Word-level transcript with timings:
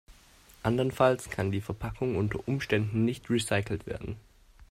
Andernfalls 0.63 1.29
kann 1.29 1.51
die 1.51 1.61
Verpackung 1.61 2.15
unter 2.17 2.47
Umständen 2.47 3.05
nicht 3.05 3.29
recycelt 3.29 3.85
werden. 3.85 4.15